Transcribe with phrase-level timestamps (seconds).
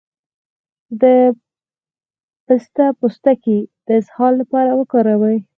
[1.01, 1.03] د
[2.45, 3.57] پسته پوستکی
[3.87, 5.37] د اسهال لپاره وکاروئ